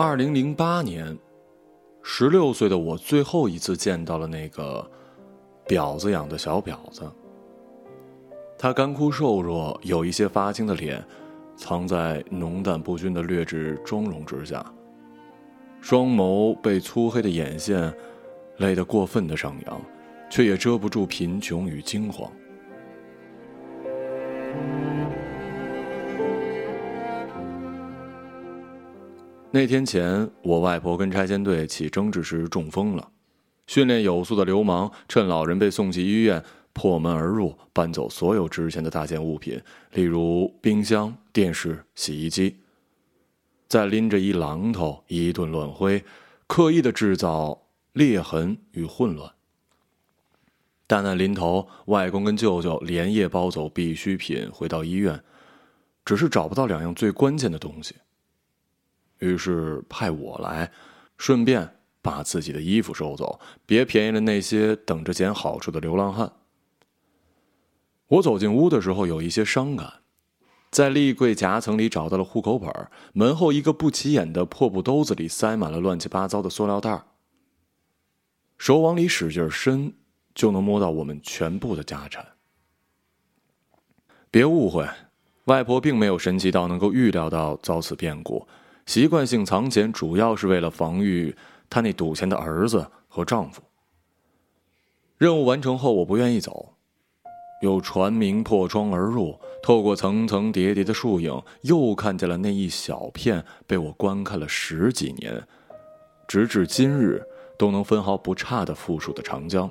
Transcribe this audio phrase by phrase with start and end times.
[0.00, 1.18] 二零零八年，
[2.04, 4.88] 十六岁的我最后一次见到了那个
[5.66, 7.02] 婊子养的小婊子。
[8.56, 11.04] 她干枯瘦弱，有一些发青的脸，
[11.56, 14.64] 藏在浓淡不均的劣质妆容之下。
[15.80, 17.92] 双眸被粗黑的眼线
[18.58, 19.80] 勒得过分的上扬，
[20.30, 22.30] 却也遮不住贫穷与惊慌。
[29.50, 33.10] 那天前，我外婆跟拆迁队起争执时中风了。
[33.66, 39.58] 训练有素的流氓趁老人被送去医院，破门而入，搬走所有值钱的大件物品，
[39.92, 42.56] 例如冰箱、电视、洗衣机。
[43.68, 46.04] 再拎着一榔头，一顿乱挥，
[46.46, 47.62] 刻意的制造
[47.94, 49.32] 裂痕与混乱。
[50.86, 55.22] 大难临头，外公跟舅舅连夜包走必需品，回到医院，
[56.04, 57.94] 只是找不到两样最关键的东西。
[59.18, 60.70] 于是派我来，
[61.16, 66.32] 顺便把自己的衣服收走，别便宜了那些等着捡好处的流浪汉。
[68.06, 69.94] 我走进屋的时候，有一些伤感，
[70.70, 72.70] 在立柜夹层里找到了户口本，
[73.12, 77.02] 门后一个不起眼的破布兜子里塞满了乱七八糟的塑料袋
[78.56, 79.92] 手往里使劲伸，
[80.34, 82.26] 就能摸到我们全部的家产。
[84.30, 84.88] 别误会，
[85.44, 88.46] 外婆并没有神奇到能够预料到遭此变故。
[88.88, 91.36] 习惯性藏钱，主要是为了防御
[91.68, 93.60] 他那赌钱的儿子和丈夫。
[95.18, 96.72] 任务完成后，我不愿意走，
[97.60, 105.46] 有船鸣破窗而入，透过层层叠叠的树影，又看见了那一小片被我观看了十几年，
[106.26, 107.22] 直至今日
[107.58, 109.70] 都能分毫不差的富庶的长江。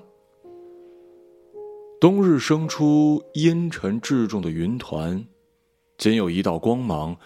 [2.00, 5.26] 冬日生出阴沉至重的云团，
[5.98, 7.18] 仅有一道光芒，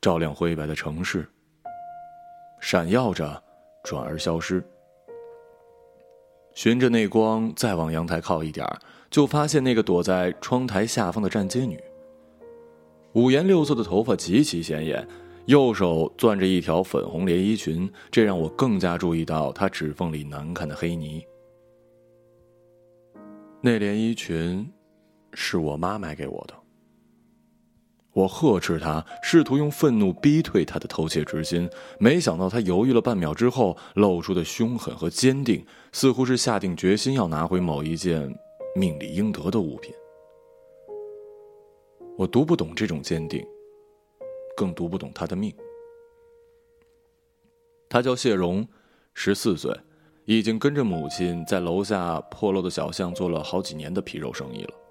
[0.00, 1.24] 照亮灰白的城市。
[2.68, 3.40] 闪耀着，
[3.84, 4.60] 转而消失。
[6.52, 8.66] 循着那光再往阳台靠一点
[9.08, 11.80] 就发现那个躲在窗台下方的站街女。
[13.12, 15.06] 五颜六色的头发极其显眼，
[15.44, 21.24] 右手攥着一条粉红连衣裙，这让我更加注意到她指缝里难看的黑泥。
[23.60, 24.68] 那连衣裙，
[25.34, 26.65] 是我妈买给我的。
[28.16, 31.68] 我呵斥他，试图用愤怒逼退他的偷窃之心，
[31.98, 35.62] 没想到他犹豫了半秒之后，露出的凶狠和坚定，
[35.92, 38.34] 似乎是下定决心要拿回某一件
[38.74, 39.94] 命里应得的物品。
[42.16, 43.46] 我读不懂这种坚定，
[44.56, 45.54] 更读不懂他的命。
[47.86, 48.66] 他叫谢荣，
[49.12, 49.70] 十四岁，
[50.24, 54.85] 已经跟着母亲在楼下破落的小巷做了好几年的皮肉生意了。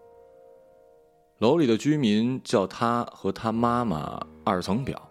[1.39, 5.01] 楼里的居民叫他和他妈妈“二层表”，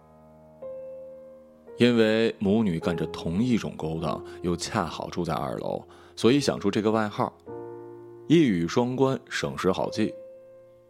[1.77, 7.31] 因为母女干着同一种勾当，又恰好住在二楼，所以想出这个外号，
[8.27, 10.11] 一语双关，省时好记，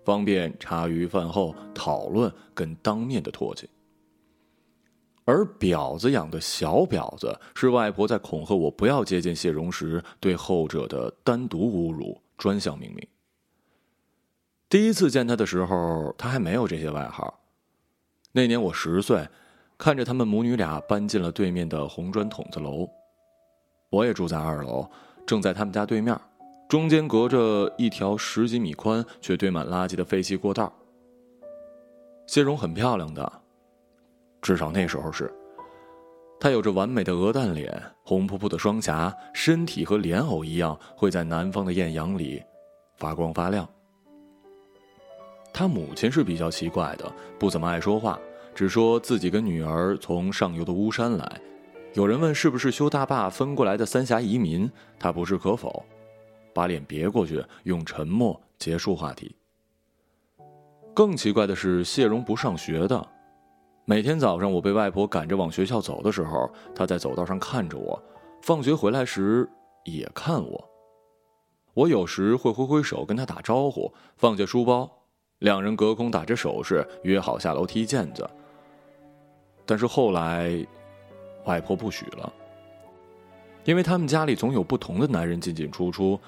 [0.06, 3.70] 方便茶余饭后讨论跟当面的唾弃。
[5.26, 13.06] 而“婊子养的小婊子”是外婆在恐吓我不要接近谢荣时对后者的单独侮辱，专项命名。
[14.68, 17.42] 第一次见他的时候，他还没有这些外号。
[18.32, 19.28] 那年我十岁，
[19.78, 22.90] 看着他们母女俩搬进了对面的红砖筒子楼，
[23.90, 24.90] 我也住在二楼，
[25.26, 26.20] 正在他们家对面，
[26.68, 30.74] 中间隔着一条十几米宽却堆满垃圾的废弃过道。
[32.28, 33.32] 谢荣很漂亮的，
[34.42, 35.32] 至少那时候是。
[36.40, 42.44] 她有着完美的鹅蛋脸，红扑扑的双颊，身体和莲藕一样，会在南方的艳阳里
[42.98, 43.70] 发光发亮。
[45.58, 47.10] 他母亲是比较奇怪的，
[47.40, 48.20] 不怎么爱说话，
[48.54, 51.42] 只说自己跟女儿从上游的巫山来。
[51.94, 54.70] 有人问是不是修大坝分过来的三峡移民，
[55.00, 55.86] 他不置可否，
[56.54, 59.34] 把脸别过去，用沉默结束话题。
[60.94, 63.08] 更奇怪的是，谢荣不上学的，
[63.86, 67.98] 每天早上我被外婆赶着往学校走的时候，他在走道上看着我，
[68.42, 69.50] 放学回来时
[69.86, 70.70] 也看我。
[71.74, 74.92] 我有时会挥挥手跟他打招呼，放下书包。
[75.40, 78.30] 两人隔空打着手势，约好下楼踢毽子。
[79.66, 80.66] 但是后来，
[81.46, 82.32] 外婆不许了，
[83.64, 86.20] 因为他们家里总有不同的男人进进出出，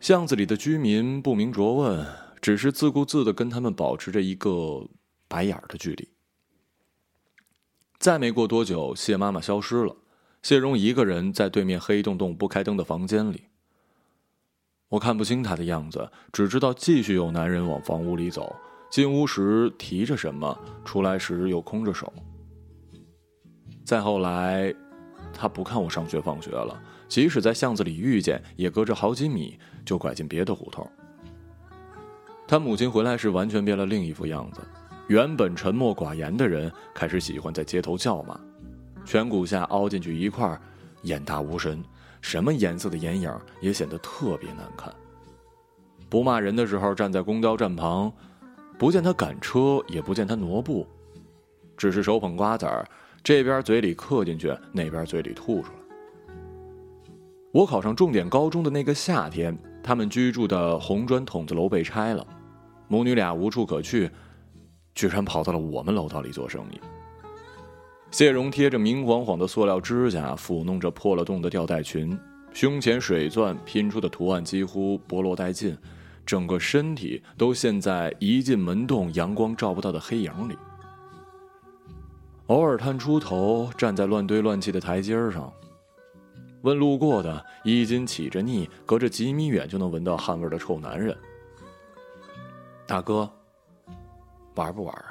[0.00, 2.06] 巷子里的居民不明着问，
[2.40, 4.86] 只是自顾自的跟他们保持着一个
[5.28, 6.08] 白眼儿的距离。
[7.98, 9.96] 再没过多久，谢妈妈消失了，
[10.42, 13.44] 谢荣一个人在对面黑洞洞不开灯的房间里。
[14.94, 18.54] 我看不清他的样子，只知道继续有男人往房屋里走，
[18.88, 22.12] 进屋时提着什么，出来时又空着手。
[23.84, 24.72] 再后来，
[25.32, 30.88] 他不看我上学放学了，即使在巷子里遇见，也隔着好几米就拐进别的胡同。
[32.46, 34.60] 他母亲回来时，完全变了另一副样子。
[35.08, 38.38] 原本沉默寡言的人，开始喜欢在街头叫骂，
[39.04, 40.56] 颧骨下凹进去一块，
[41.02, 41.82] 眼大无神，
[42.24, 43.30] 什么颜色的眼影
[43.60, 44.90] 也显得特别难看。
[46.08, 48.10] 不骂人的时候，站在公交站旁，
[48.78, 50.86] 不见他赶车，也不见他挪步，
[51.76, 52.82] 只是手捧瓜子儿，
[53.22, 55.78] 这边嘴里嗑进去，那边嘴里吐出来。
[57.52, 59.56] 我考上重点高中的那个夏天。
[59.82, 62.26] 他们居住的红砖筒子楼被拆了，
[62.88, 64.10] 母女俩无处可去，
[64.94, 66.80] 居然跑到了我们楼道里做生意。
[68.14, 72.16] 谢荣贴着明晃晃的塑料指甲，抚弄着破了洞的吊带裙，
[72.52, 75.76] 胸前水钻拼出的图案几乎剥落殆尽，
[76.24, 80.56] 整个身体都陷在一进门洞阳光照不到的黑影里。
[82.46, 85.52] 偶尔探出头，站在乱堆乱砌的台阶上。
[86.62, 91.18] 问路过的衣襟起着腻，隔着几米远就能闻到汗味的臭男人
[92.86, 93.28] ：“大哥，
[94.54, 95.10] 玩不玩啊？”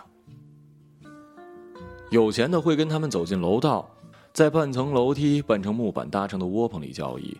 [2.13, 3.89] 有钱的会跟他们走进楼道，
[4.33, 7.35] 在半层楼梯、半层木板搭成的窝棚里交易；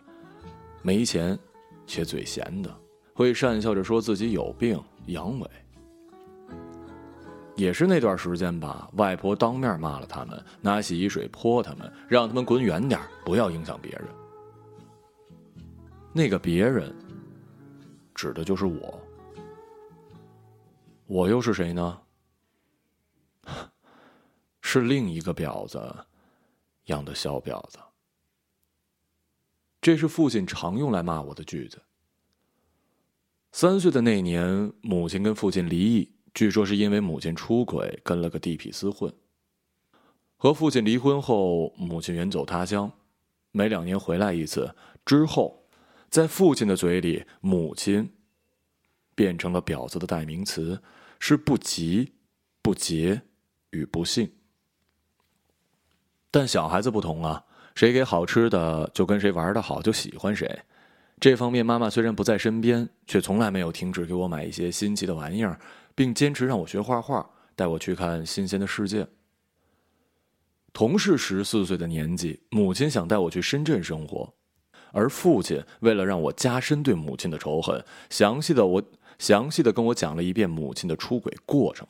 [0.82, 1.38] 没钱
[1.86, 2.68] 却嘴闲的，
[3.14, 4.76] 会讪笑着说自己有病
[5.06, 5.46] 阳痿。
[7.54, 14.02] 也是那段时间吧，外婆当面骂了他们，拿洗衣水泼他们，让他们滚远点不要影响别人。
[16.12, 16.92] 那个别人，
[18.12, 19.00] 指的就是我。
[21.06, 21.96] 我又是谁呢？
[24.80, 26.04] 是另一个婊子
[26.86, 27.78] 养的小婊子。
[29.80, 31.80] 这是父亲常用来骂我的句子。
[33.52, 36.10] 三岁的那年，母亲跟父亲离异。
[36.34, 39.14] 据说是因为母亲出轨，跟了个地痞厮混。
[40.36, 42.90] 和父亲离婚后，母亲远走他乡，
[43.52, 44.74] 每两年回来一次。
[45.06, 45.68] 之后，
[46.10, 48.12] 在父亲的嘴里，母亲
[49.14, 50.82] 变成了婊子的代名词，
[51.20, 52.14] 是不吉、
[52.60, 53.22] 不洁
[53.70, 54.32] 与不幸。
[56.34, 57.44] 但小孩子不同啊，
[57.76, 60.62] 谁给好吃的就跟谁玩的好，就喜欢谁。
[61.20, 65.60] 这方面，妈妈虽然不在身边，却从来没有停止给我买一些新奇的玩意儿。
[65.94, 69.06] 并坚持让我学画画，带我去看新鲜的世界。
[70.72, 74.34] 同是十四岁的年纪，母亲想带我去深圳生活，
[74.90, 78.82] 而父亲为了让我加深对母亲的仇恨，详细的我
[79.20, 81.86] 详细的跟我讲了一遍母亲的出轨过程。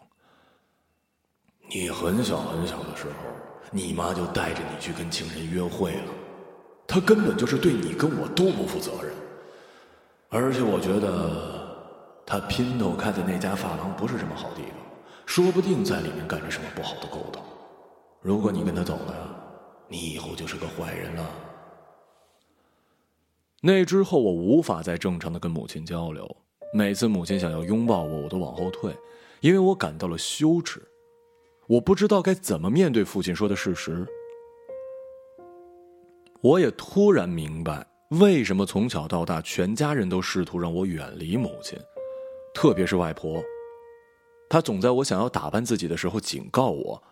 [1.71, 3.13] 你很小很小的时候，
[3.77, 6.13] 你妈就带着你去跟情人约会了，
[6.87, 9.13] 她根本就是对你跟我都不负责任，
[10.29, 11.65] 而且我觉得。
[12.27, 14.73] 她姘头开的那家发廊不是什么好地方，
[15.27, 17.43] 说不定在里面干着什么不好的勾当。
[18.23, 19.45] 如果你跟他走了，
[19.89, 21.31] 你以后就是个坏人了。
[23.61, 26.27] 那之后，我无法再正常的跟母亲交流。
[26.73, 28.97] 每次母亲想要拥抱我，我都往后退，
[29.41, 30.81] 因为我感到了羞耻。
[31.67, 34.07] 我不知道该怎么面对父亲说的事实。
[36.41, 37.87] 我也突然明白，
[38.21, 41.79] 为什么从小到大，全家人都试图让我远离母亲。
[42.53, 43.43] 特别是外婆，
[44.49, 47.03] 她总在我想要打扮自己的时候警告我，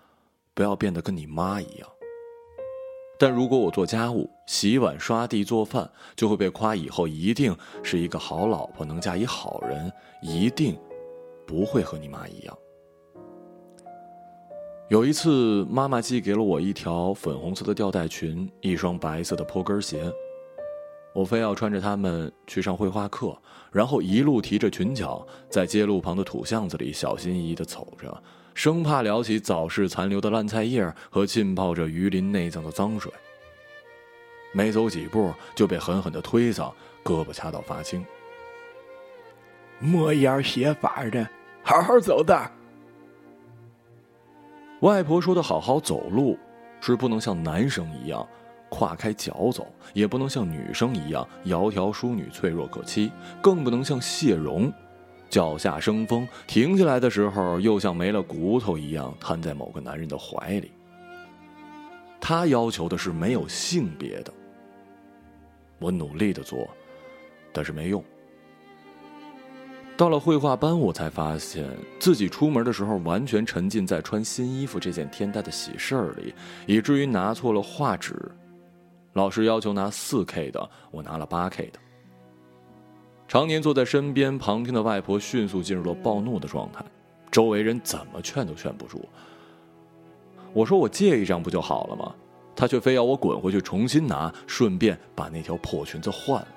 [0.52, 1.88] 不要变得跟你妈一样。
[3.18, 9.90] 但如果我做家务、洗碗、刷地、做饭，就会被夸以后一定是一个好老婆，能嫁一好人，
[10.20, 10.78] 一定
[11.46, 12.58] 不会和你妈一样。
[14.92, 20.12] 有一次，妈妈寄给了我一条粉红色的吊带裙，一双白色的坡跟鞋。
[21.14, 23.34] 我非要穿着它们去上绘画课，
[23.72, 28.22] 然后一路提着裙角，在街路旁的土巷子里小心翼翼地走着，
[28.52, 33.10] 生怕撩起早市残留的烂菜叶和浸泡着鱼鳞内脏的脏水。
[34.52, 36.70] 没走几步就被狠狠地推搡，
[37.02, 38.04] 胳膊掐到发青。
[39.78, 41.26] 莫样写法的，
[41.62, 42.46] 好好走道。
[44.82, 46.36] 外婆说的“好好走路”，
[46.80, 48.26] 是不能像男生一样。
[48.68, 53.12] 跨开脚走，也不能像女生一样窈窕淑女、脆弱可欺，
[53.42, 54.72] 更不能像谢荣，
[55.28, 60.72] 脚下生风，停下来的时候又像没了骨头一样瘫在某个男人的怀里。
[62.18, 64.32] 他要求的是没有性别的。
[65.78, 66.66] 我努力的做，
[67.52, 68.02] 但是没用。
[69.96, 71.68] 到了绘画班，我才发现
[72.00, 76.34] 自己出门的时候完全沉浸在穿新衣服这件天大的喜事儿里，
[76.66, 78.14] 以至于拿错了画纸。
[79.12, 81.78] 老师要求拿四 K 的，我拿了八 K 的。
[83.28, 86.84] 常年坐在身边旁听的外婆迅速进入了暴怒的状态，
[87.30, 89.06] 周围人怎么劝都劝不住。
[90.52, 92.14] 我说我借一张不就好了吗？
[92.56, 96.48] 他却非要我滚回去重新拿，顺便把那条破裙子换了。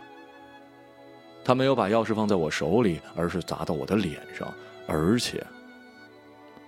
[1.46, 4.52] 他没有把钥匙放在我手里，而是砸到我的脸上，
[4.88, 5.46] 而且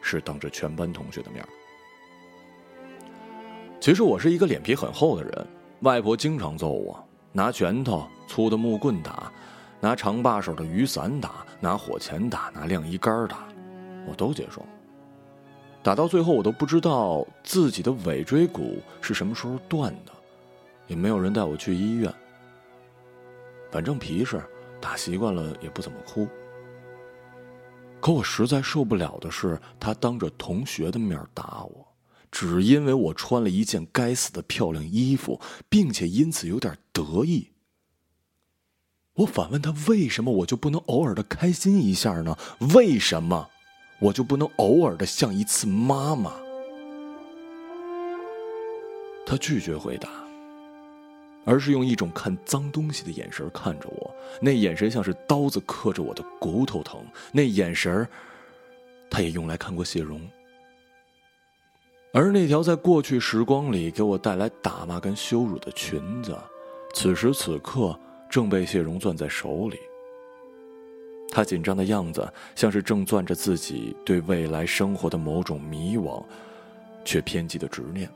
[0.02, 1.44] 是当着全班同学的面。
[3.82, 5.48] 其实我是一个脸皮很厚的人，
[5.80, 9.32] 外婆经常揍我，拿拳头、粗的木棍打，
[9.80, 13.48] 拿长把手的雨伞打，拿火钳打，拿晾衣杆打，
[14.08, 14.64] 我都接受。
[15.82, 20.12] 打到最后，我都不知道自己的尾椎骨是什么时候断的，
[20.86, 22.14] 也没有人带我去医院。
[23.72, 24.40] 反正皮实。
[24.80, 26.28] 打习惯了也不怎么哭，
[28.00, 31.88] 可我实在受不了的是，他当着同学的面打我，
[32.32, 37.52] 只因为我穿了一件该死的漂亮衣服，并且因此有点得意。
[39.16, 42.38] 我反问他：为什么我就不能偶尔的开心一下呢？
[42.76, 43.50] 为什么
[44.00, 46.32] 我就不能偶尔的像一次妈妈？
[49.26, 50.27] 他拒绝回答。
[51.48, 57.00] 而是用一种看脏东西的眼神看着我，那眼神像是刀子刻着我的骨头疼。
[57.32, 58.06] 那眼神
[59.10, 60.22] 他也用来看过谢荣。
[62.12, 66.38] 而那条在过去时光里给我带来打骂跟羞辱的裙子，
[66.94, 67.98] 此时此刻
[68.30, 69.78] 正被谢荣攥在手里。
[71.30, 76.22] 他紧张的样子，像是正攥着自己对未来生活的某种迷惘，
[77.06, 78.10] 却偏激的执念。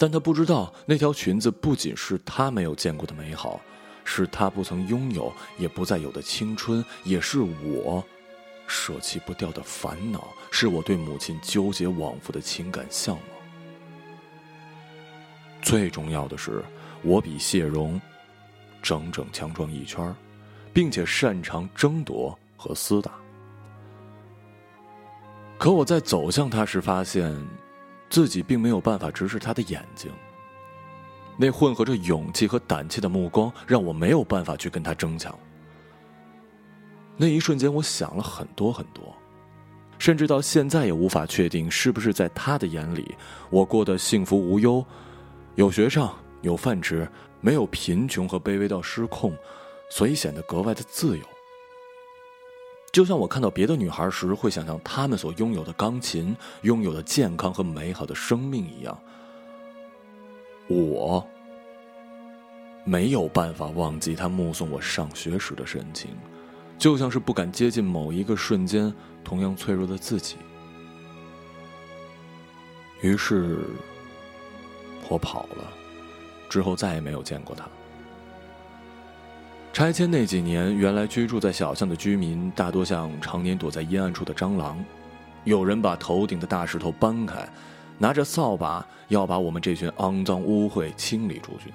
[0.00, 3.60] 但他不知道，那条裙子不仅是他没有见过的美好，
[4.02, 8.02] 是他不曾拥有也不再有的青春，也是我
[8.66, 13.24] 舍弃不掉的烦恼，是我对母亲纠结往复的情感向往。
[15.60, 16.64] 最重要的是，
[17.02, 18.00] 我比谢荣
[18.80, 20.16] 整整强壮一圈，
[20.72, 23.12] 并且擅长争夺和厮打。
[25.58, 27.38] 可我在走向他时，发现。
[28.10, 30.10] 自己并没有办法直视他的眼睛，
[31.38, 35.32] 那混合着勇气和胆怯的目光让我没有办法去跟他争抢。
[37.16, 39.14] 那一瞬间，我想了很多很多，
[39.98, 43.14] 甚至到现在也无法确定是不是在他的眼里，
[43.48, 44.84] 我过得幸福无忧，
[45.54, 46.12] 有学上，
[46.42, 47.08] 有饭吃，
[47.40, 49.32] 没有贫穷和卑微到失控，
[49.88, 51.24] 所以显得格外的自由。
[52.92, 59.00] 就像我看到别的女孩时，会想象她们所拥有的钢琴、拥有的健康和美好的生命一样，
[60.66, 61.24] 我
[62.84, 66.10] 没有办法忘记她目送我上学时的神情，
[66.78, 68.92] 就像是不敢接近某一个瞬间
[69.22, 70.36] 同样脆弱的自己。
[73.02, 73.58] 于是，
[75.08, 75.72] 我跑了，
[76.48, 77.68] 之后再也没有见过她。
[79.72, 84.84] 拆迁那几年，原来居住在小巷的居民大多像常年躲在阴暗处的蟑螂。
[85.44, 87.48] 有人把头顶的大石头搬开，
[87.96, 91.72] 拿着扫把要把我们这群肮脏污秽清理出去，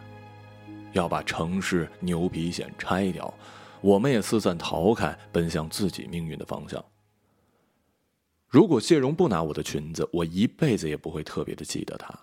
[0.91, 3.33] 要把城市牛皮癣拆掉。
[3.81, 6.83] 我们也四散逃开，奔向自己命运的方向。
[8.47, 12.13] 如果谢荣不拿我的裙子，我一辈子也不会特别的记得他。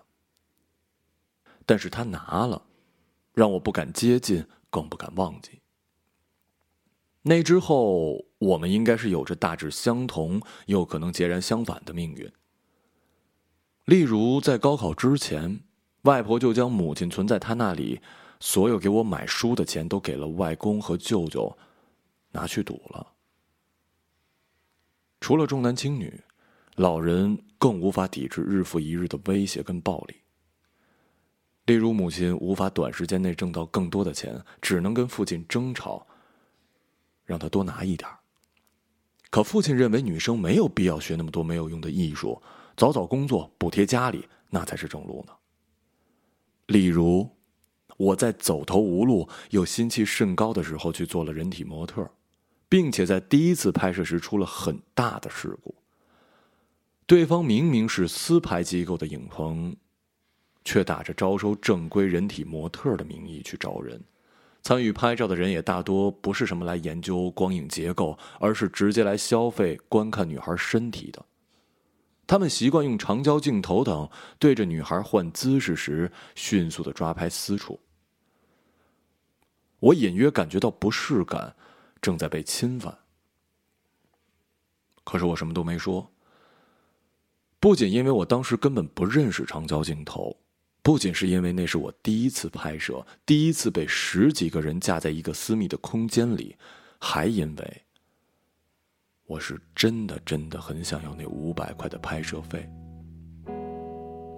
[1.65, 2.61] 但是他拿了，
[3.33, 5.59] 让我不敢接近，更不敢忘记。
[7.25, 12.29] 那之后，我们应该是有着大致相同又可能截然相反的命运。
[13.85, 15.61] 例如，在高考之前，
[16.01, 18.01] 外婆就将母亲存在她那里
[18.41, 21.57] 所有给我买书的钱都给了外公和舅舅，
[22.31, 23.13] 拿去赌了。
[25.21, 26.21] 除了重男轻女，
[26.75, 30.15] 老人更无法抵制日复一日的威胁跟暴力。
[31.67, 36.05] 例如，母亲无法短时间内挣到更多的钱，只能跟父亲争吵。
[37.33, 38.07] 让他多拿一点
[39.31, 42.39] 可父亲认为女生没有必要学那么多没有用的艺术，
[42.77, 45.33] 早早工作补贴家里，那才是正路呢。
[46.67, 47.27] 例如，
[47.97, 52.07] 我在走投无路又心气甚高的时候去做了人体模特，
[52.69, 55.73] 并且在第一次拍摄时出了很大的事故。
[57.07, 59.75] 对方明明是私拍机构的影棚，
[60.63, 63.99] 却打着招收正规人体模特的名义去招人。
[64.63, 71.23] 参与拍照的人也大多不是什么来研究光影结构，而是直接来消费观看女孩身体的。
[72.25, 77.77] 他们习惯用长焦镜头等对着女孩换姿势时，迅速的抓拍私处。
[79.81, 81.53] 我隐约感觉到不适感
[82.01, 82.97] 正在被侵犯，
[85.03, 86.09] 可是我什么都没说。
[87.59, 90.37] 不仅因为我当时根本不认识长焦镜头。
[90.83, 96.57] 不仅是因为那是我第一次拍摄，第一次被十几个人架在一个私密的空间里，
[96.99, 97.81] 还因为
[99.25, 102.69] 我是真的真的很想要那五百块的拍摄费。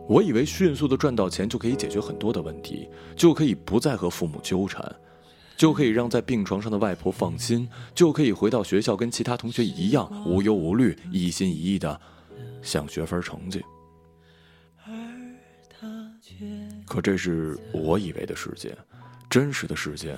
[0.07, 4.95] 我以为迅速的赚到钱就可以解决很多的问题，就可以不再和父母纠缠，
[5.57, 11.99] 就可以让在病床上的外婆放心，就可以回到学校跟其他同学一样无忧无虑、一心一意的
[12.61, 13.63] 想学分成绩。
[16.85, 18.77] 可这是我以为的世界，
[19.29, 20.15] 真实的世界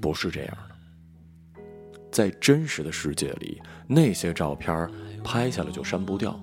[0.00, 1.62] 不是这样的。
[2.10, 4.88] 在真实的世界里，那些照片
[5.22, 6.38] 拍下来就删不掉。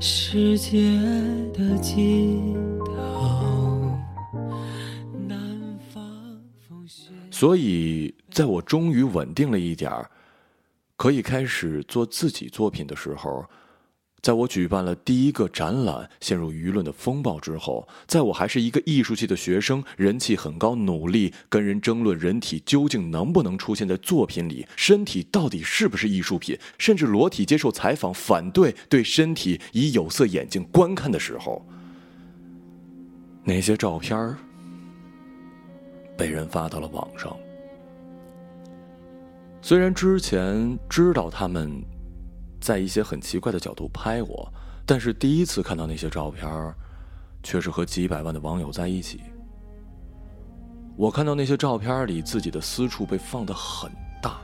[0.00, 0.98] 世界
[1.52, 3.98] 的尽头，
[5.28, 6.02] 南方
[6.68, 7.10] 风雪。
[7.30, 10.10] 所以，在我终于稳定了一点儿，
[10.96, 13.44] 可以开始做自己作品的时候。
[14.26, 31.64] 在我举办了第一个展览，陷入舆论的风暴之后，在我还是一个艺术系的学生，人气很高，努力跟人争论人体究竟能不能出现在作品里，身体到底是不是艺术品，甚至裸体接受采访，反对对身体以有色眼镜观看的时候，
[33.44, 34.36] 那些照片
[36.16, 37.32] 被人发到了网上。
[39.62, 41.80] 虽然之前知道他们。
[42.66, 44.52] 在一些很奇怪的角度拍我，
[44.84, 46.44] 但是第一次看到那些照片，
[47.40, 49.20] 却是和几百万的网友在一起。
[50.96, 53.88] 我看到那些照片里自己的私处被放得很
[54.20, 54.40] 大，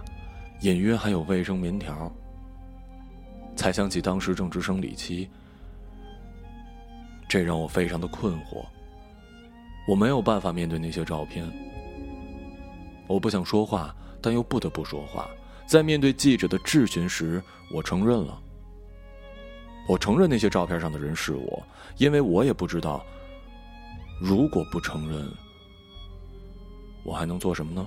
[0.60, 2.12] 隐约还有卫生棉条，
[3.56, 5.28] 才想起当时正值生理期，
[7.28, 8.64] 这让我非常的困惑。
[9.88, 11.44] 我没有办法面对那些照片，
[13.08, 15.28] 我不想说话，但又不得不说话。
[15.72, 18.38] 在面对记者的质询时，我承认了。
[19.88, 21.62] 我承认那些照片上的人是我，
[21.96, 23.02] 因为我也不知道，
[24.20, 25.26] 如果不承认，
[27.02, 27.86] 我还能做什么呢？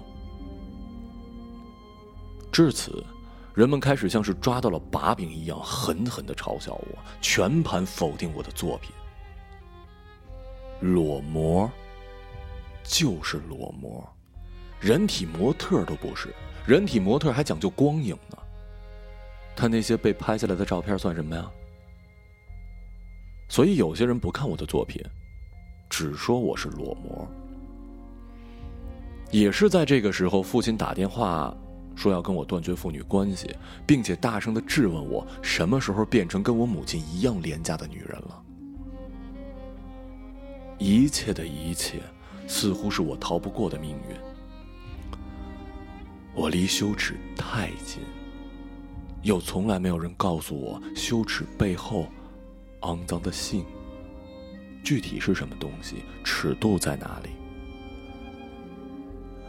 [2.52, 3.06] 至此，
[3.54, 8.92] 人们开始像是抓到了把柄一样，狠狠的嘲笑我，全盘否定我的作品。
[10.80, 11.70] 裸模，
[12.82, 14.04] 就是裸模，
[14.80, 16.34] 人体模特都不是。
[16.66, 18.38] 人体模特还讲究光影呢，
[19.56, 21.46] 他那些被拍下来的照片算什么呀？
[23.48, 25.00] 所以有些人不看我的作品，
[25.88, 27.28] 只说我是裸模。
[29.30, 31.56] 也是在这个时候，父亲打电话
[31.96, 38.44] 说要跟我断绝父女关系，并且大声的质问我什么时候变成跟我母亲一样廉价的女人了。
[40.80, 42.02] 一切的一切，
[42.48, 44.35] 似乎是我逃不过的命运。
[46.36, 48.04] 我离羞耻太近，
[49.24, 52.08] 又从来没有人告诉我羞耻背后
[52.82, 53.66] 肮脏的性
[54.84, 57.30] 具体是什么东西，尺度在哪里？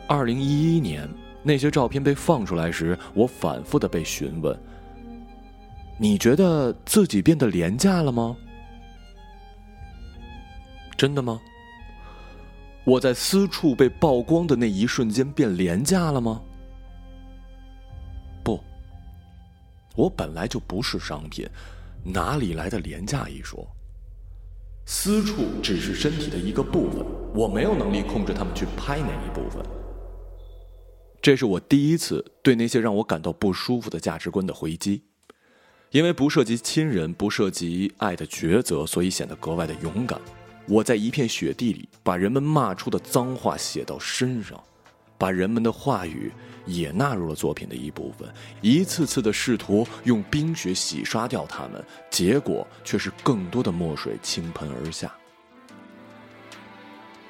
[0.06, 1.08] 二零一一年
[1.42, 4.56] 那些照片被放出来时，我反复的被询问
[5.98, 8.36] ：“你觉得自己变得廉价了吗？
[10.96, 11.40] 真的吗？
[12.84, 16.40] 我在私处被曝光的那一瞬间变廉价了吗？”
[19.96, 21.48] 我本来就不是商品，
[22.04, 23.66] 哪里来的廉价一说？
[24.84, 27.04] 私处只是身体的一个部分，
[27.34, 29.60] 我没有能力控制他们去拍哪一部分。
[31.20, 35.02] 这是我第一次对那些让我感到不舒服的价值观的回击，
[35.90, 40.20] 因为不涉及亲人，不涉及爱的抉择，所以显得格外的勇敢。
[40.68, 44.62] 我在一片雪地里，把人们骂出的脏话写到身上。
[45.18, 46.30] 把人们的话语
[46.66, 48.28] 也纳入了作品的一部分，
[48.60, 55.10] 一次次的试图用冰雪洗刷掉它们，结果却是更多的墨水倾盆而下。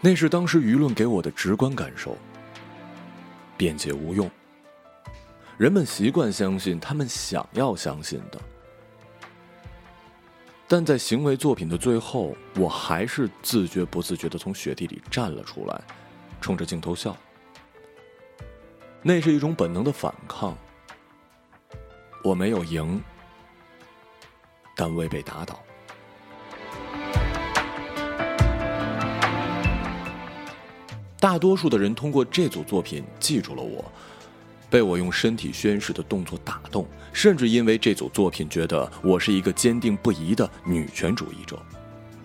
[0.00, 2.16] 那是当时舆论给我的直观感受。
[3.56, 4.30] 辩解无用，
[5.56, 8.38] 人们习惯相信他们想要相信的，
[10.68, 15.80] 但在行为作品的最后，我还是自觉不自觉的从雪地里站了出来，
[16.38, 17.16] 冲着镜头笑。
[19.08, 20.58] 那是一种本能的反抗，
[22.24, 23.00] 我没有赢，
[24.74, 25.62] 但未被打倒。
[31.20, 33.84] 大多数的人通过这组作品记住了我，
[34.68, 41.56] 被我用身体宣誓的动作打动，甚至因为这组作品觉得我是一个坚定不移的女权主义者。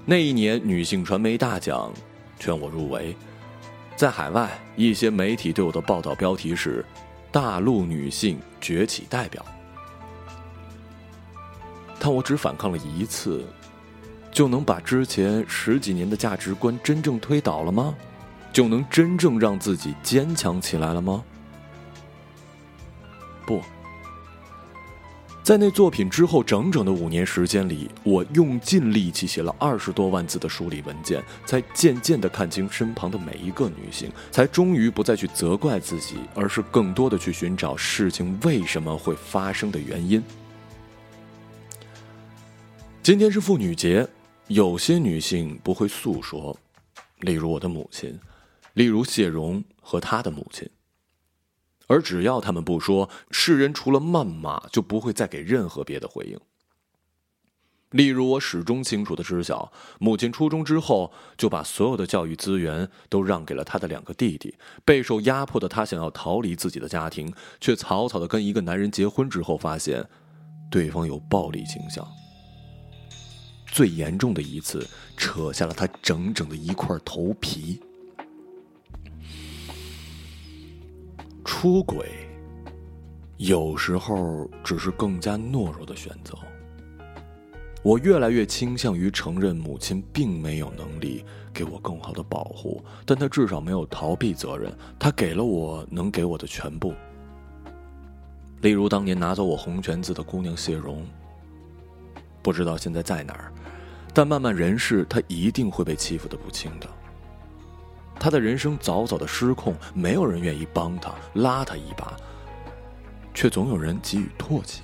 [0.03, 1.93] 那一年女性传媒大奖，
[2.39, 3.15] 劝我入围。
[4.01, 6.83] 在海外，一些媒体对我的报道标题是
[7.31, 9.45] “大陆女性崛起代表”，
[12.01, 13.45] 但我只反抗了一次，
[14.31, 17.93] 就能把之前十几年的价值观真正推倒了吗？
[18.51, 21.23] 就能真正让自己坚强起来了吗？
[23.45, 23.61] 不，
[25.43, 40.23] 在那作品之后整整的五年时间里，我用尽力气写了二十多万字的梳理文件，才渐渐地看清身旁的每一个女性，才终于不再去责怪自己，而是更多的去寻找事情为什么会发生的原因。
[43.01, 44.07] 今天是妇女节，
[44.47, 46.55] 有些女性不会诉说，
[47.21, 48.17] 例如我的母亲，
[48.75, 50.69] 例如谢荣和她的母亲。
[51.91, 56.39] 而只要他们不说，世人除了谩骂，就不会再给任何别的回应。
[57.89, 64.55] 例如，我始终清楚的知晓，母亲初中之后就把所有的教育资源都让给了他的两个弟弟。
[64.85, 70.07] 备受压迫的他想要逃离自己的家庭，却草草的跟一个男人结婚之后，发现
[70.69, 72.07] 对方有暴力倾向。
[73.67, 77.81] 最严重的一次，扯下了他整整的一块头皮。
[81.61, 82.09] 出轨，
[83.37, 86.33] 有时候只是更加懦弱的选择。
[87.83, 96.95] 我越来越倾向于承认母亲并没有能力给我更好的保护，但她至少没有逃避责任，她给了我能给我的全部。
[98.61, 101.05] 例如当年拿走我红裙子的姑娘谢荣，
[102.41, 103.53] 不知道现在在哪儿，
[104.15, 106.87] 但漫漫人世，她一定会被欺负的不轻的。
[108.21, 112.15] 他的人生早早的失控，没有人愿意帮他拉他一把，
[113.33, 114.83] 却总有人给予唾弃。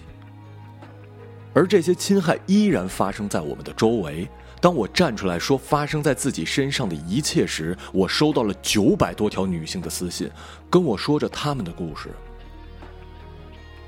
[1.53, 4.27] 而这些侵害依然发生在我们的周围。
[4.59, 10.27] 当我站出来说发生在自己身上的一切时，我收到了九百多条女性的私信，
[10.67, 12.09] 跟我说着他们的故事，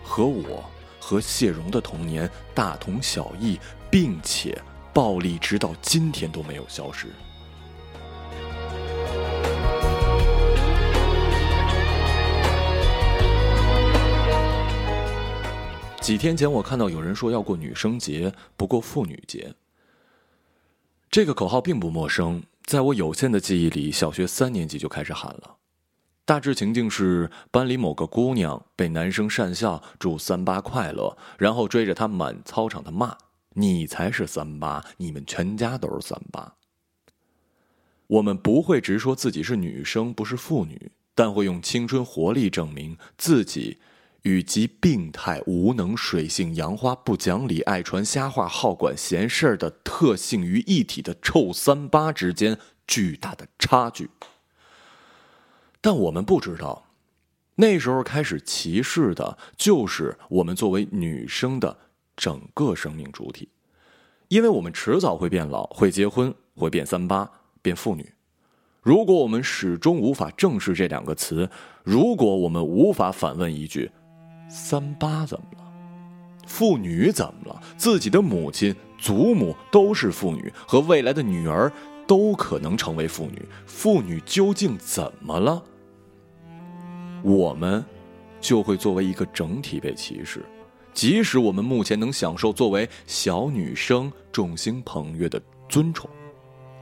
[0.04, 0.64] 和我
[1.00, 3.60] 和谢荣的童年大同小异，
[3.90, 4.56] 并且
[4.94, 7.08] 暴力直到今天都没有消失。
[16.10, 19.54] 几天前，我看到有人说要过女生节，不过妇女节。
[21.12, 25.58] 这个口号并不陌生，在我有限的记忆里，小学三年级就开始喊了。
[26.26, 33.16] 大致情境是，班里某个姑娘被男生讪笑，祝三八快乐，然后追着她满操场的骂
[33.54, 36.56] ：“你才是三八，你们全家都是三八。”
[38.08, 43.78] 我们不会直说自己是女生，不是妇女，但会用青春活力证明自己。
[44.24, 54.10] 与其病态、无能、水性杨花、不讲理、爱传瞎话、好管闲事儿的特性于一体的臭三八之间巨大的差距。
[55.80, 56.88] 但我们不知道，
[57.56, 61.78] 那时候开始歧视的就是我们作为女生的
[62.18, 63.48] 整个生命主体，
[64.28, 68.14] 因为我们迟早会变老、会结婚、会变三八、变妇女。
[68.82, 71.50] 如果我们始终无法正视这两个词，
[71.84, 73.90] 如果我们无法反问一句。
[74.50, 75.72] 三八怎么了？
[76.48, 77.62] 妇女怎么了？
[77.78, 81.72] 自己的母亲、祖母都是妇女，和未来的女儿
[82.08, 83.48] 都可能成为妇女。
[83.68, 85.64] 妇女究竟怎么了？
[87.22, 87.86] 我们
[88.42, 90.44] 就会作为一个整体被歧视，
[90.94, 96.10] 即使我们目前能享受作为小女生众星捧月的尊崇，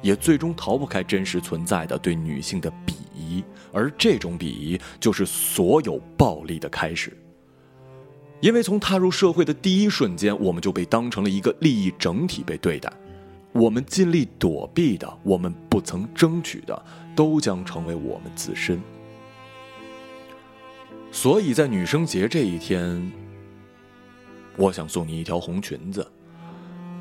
[0.01, 7.17] 也最终逃不开真实存在的对女性的鄙夷，而这种鄙夷就是所有暴力的开始。
[8.39, 12.91] 因为从踏入社会的第一瞬间，我们就被当成了一个利益整体被对待，
[13.51, 18.79] 我们尽力躲避的，我们不曾争取的，都将成为我们自身。
[21.11, 23.11] 所以在女生节这一天，
[24.55, 26.05] 我想送你一条红裙子，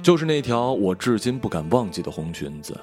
[0.03, 2.81] 就是那条我至今不敢忘记的红裙子，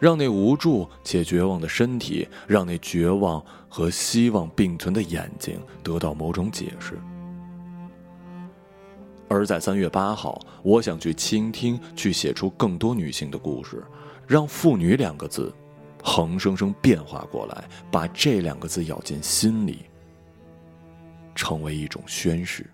[0.00, 6.98] 让那无助且绝望的身体，让那绝望和希望并存的眼睛得到某种解释。
[9.32, 13.80] 而在三月八号，我想去倾听，去写出更多女性的故事，
[14.26, 15.54] 让“妇女”两个字
[16.02, 19.84] 横生生变化过来，把这两个字咬进心里，
[21.32, 22.68] 成为一种宣誓。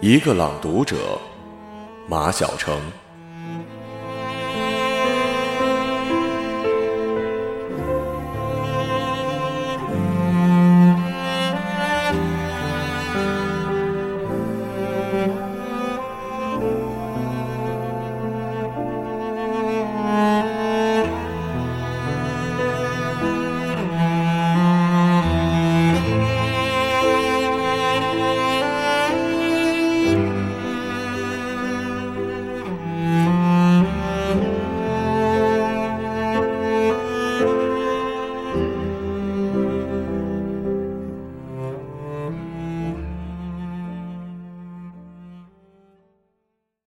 [0.00, 0.96] 一个朗读者，
[2.08, 2.80] 马晓成。